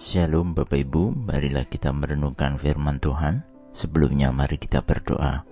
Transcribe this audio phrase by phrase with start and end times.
[0.00, 3.44] Shalom Bapak Ibu, marilah kita merenungkan firman Tuhan.
[3.76, 5.44] Sebelumnya mari kita berdoa.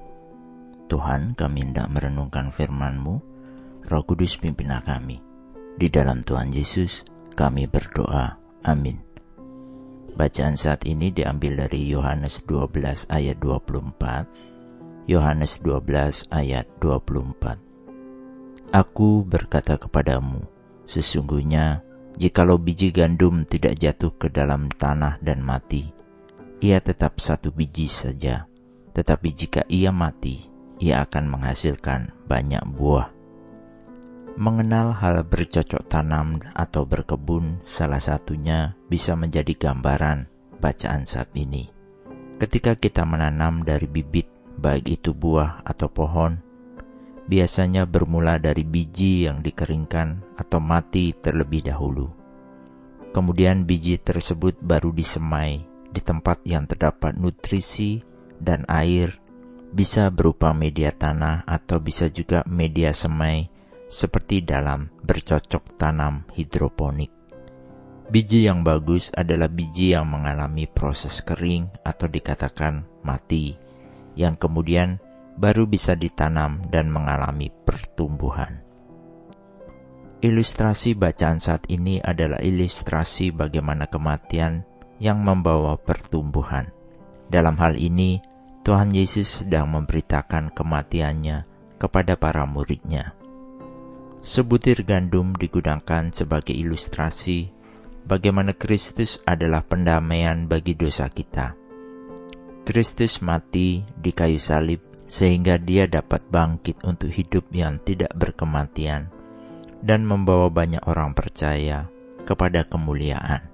[0.88, 3.20] Tuhan, kami hendak merenungkan firman-Mu.
[3.84, 5.20] Roh Kudus pimpinlah kami.
[5.76, 7.04] Di dalam Tuhan Yesus,
[7.36, 8.40] kami berdoa.
[8.64, 8.96] Amin.
[10.16, 15.12] Bacaan saat ini diambil dari Yohanes 12 ayat 24.
[15.12, 18.72] Yohanes 12 ayat 24.
[18.72, 20.40] Aku berkata kepadamu,
[20.88, 21.84] sesungguhnya
[22.16, 25.92] Jikalau biji gandum tidak jatuh ke dalam tanah dan mati,
[26.64, 28.48] ia tetap satu biji saja.
[28.96, 30.48] Tetapi jika ia mati,
[30.82, 33.14] ia akan menghasilkan banyak buah.
[34.38, 40.30] Mengenal hal bercocok tanam atau berkebun, salah satunya bisa menjadi gambaran
[40.62, 41.70] bacaan saat ini.
[42.38, 46.38] Ketika kita menanam dari bibit, baik itu buah atau pohon,
[47.28, 52.08] biasanya bermula dari biji yang dikeringkan atau mati terlebih dahulu.
[53.12, 55.60] Kemudian biji tersebut baru disemai
[55.92, 58.00] di tempat yang terdapat nutrisi
[58.40, 59.20] dan air,
[59.68, 63.48] bisa berupa media tanah atau bisa juga media semai
[63.88, 67.12] seperti dalam bercocok tanam hidroponik.
[68.08, 73.52] Biji yang bagus adalah biji yang mengalami proses kering atau dikatakan mati,
[74.16, 74.96] yang kemudian
[75.38, 78.58] baru bisa ditanam dan mengalami pertumbuhan.
[80.18, 84.66] Ilustrasi bacaan saat ini adalah ilustrasi bagaimana kematian
[84.98, 86.74] yang membawa pertumbuhan.
[87.30, 88.18] Dalam hal ini,
[88.66, 91.46] Tuhan Yesus sedang memberitakan kematiannya
[91.78, 93.14] kepada para muridnya.
[94.18, 97.54] Sebutir gandum digunakan sebagai ilustrasi
[98.02, 101.54] bagaimana Kristus adalah pendamaian bagi dosa kita.
[102.66, 109.08] Kristus mati di kayu salib sehingga dia dapat bangkit untuk hidup yang tidak berkematian
[109.80, 111.88] dan membawa banyak orang percaya
[112.28, 113.48] kepada kemuliaan.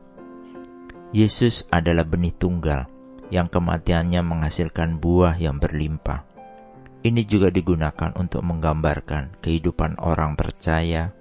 [1.14, 2.90] Yesus adalah benih tunggal
[3.30, 6.26] yang kematiannya menghasilkan buah yang berlimpah.
[7.06, 11.14] Ini juga digunakan untuk menggambarkan kehidupan orang percaya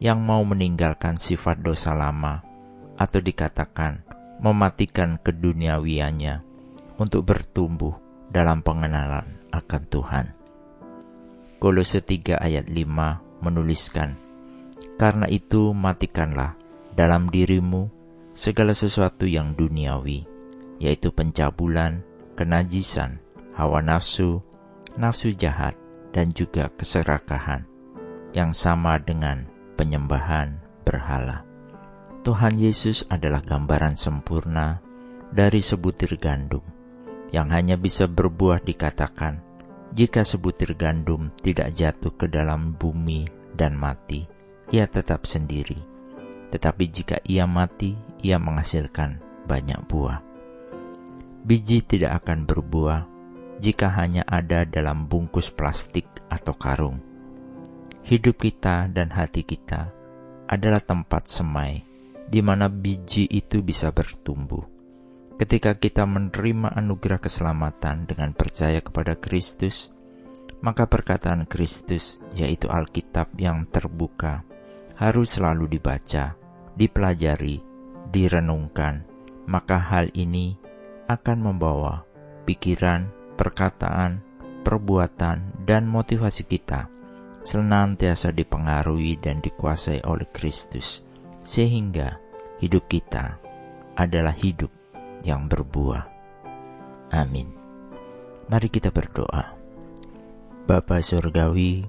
[0.00, 2.40] yang mau meninggalkan sifat dosa lama
[2.96, 4.08] atau dikatakan
[4.40, 6.40] mematikan keduniawiannya
[6.96, 7.92] untuk bertumbuh
[8.32, 10.26] dalam pengenalan akan Tuhan.
[11.56, 14.20] Kolose 3 ayat 5 menuliskan,
[15.00, 16.56] Karena itu matikanlah
[16.92, 17.88] dalam dirimu
[18.36, 20.28] segala sesuatu yang duniawi,
[20.76, 22.04] yaitu pencabulan,
[22.36, 23.20] kenajisan,
[23.56, 24.44] hawa nafsu,
[25.00, 25.72] nafsu jahat,
[26.12, 27.64] dan juga keserakahan,
[28.36, 29.48] yang sama dengan
[29.80, 31.44] penyembahan berhala.
[32.24, 34.82] Tuhan Yesus adalah gambaran sempurna
[35.30, 36.64] dari sebutir gandum
[37.30, 39.45] yang hanya bisa berbuah dikatakan
[39.94, 44.26] jika sebutir gandum tidak jatuh ke dalam bumi dan mati,
[44.74, 45.78] ia tetap sendiri.
[46.50, 50.22] Tetapi jika ia mati, ia menghasilkan banyak buah.
[51.46, 53.00] Biji tidak akan berbuah
[53.62, 56.98] jika hanya ada dalam bungkus plastik atau karung.
[58.06, 59.90] Hidup kita dan hati kita
[60.46, 61.82] adalah tempat semai
[62.26, 64.75] di mana biji itu bisa bertumbuh
[65.36, 69.92] Ketika kita menerima anugerah keselamatan dengan percaya kepada Kristus,
[70.64, 74.48] maka perkataan Kristus, yaitu Alkitab yang terbuka,
[74.96, 76.32] harus selalu dibaca,
[76.72, 77.60] dipelajari,
[78.08, 79.04] direnungkan.
[79.44, 80.56] Maka hal ini
[81.06, 82.02] akan membawa
[82.48, 84.24] pikiran, perkataan,
[84.64, 86.88] perbuatan, dan motivasi kita
[87.46, 91.06] senantiasa dipengaruhi dan dikuasai oleh Kristus,
[91.46, 92.18] sehingga
[92.58, 93.38] hidup kita
[93.94, 94.85] adalah hidup
[95.26, 96.06] yang berbuah.
[97.10, 97.50] Amin.
[98.46, 99.58] Mari kita berdoa.
[100.70, 101.82] Bapa Surgawi,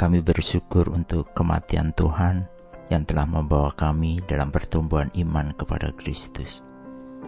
[0.00, 2.48] kami bersyukur untuk kematian Tuhan
[2.88, 6.64] yang telah membawa kami dalam pertumbuhan iman kepada Kristus.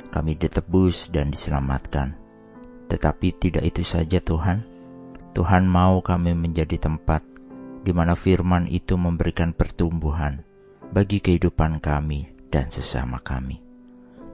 [0.09, 2.17] Kami ditebus dan diselamatkan.
[2.89, 4.65] Tetapi tidak itu saja Tuhan.
[5.37, 7.21] Tuhan mau kami menjadi tempat
[7.85, 10.41] di mana firman itu memberikan pertumbuhan
[10.91, 13.66] bagi kehidupan kami dan sesama kami.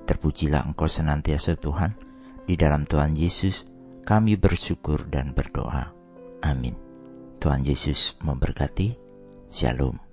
[0.04, 1.94] Terpujilah Engkau senantiasa Tuhan.
[2.42, 3.64] Di dalam Tuhan Yesus
[4.02, 5.94] kami bersyukur dan berdoa.
[6.42, 6.74] Amin.
[7.38, 8.98] Tuhan Yesus memberkati.
[9.50, 10.11] Shalom.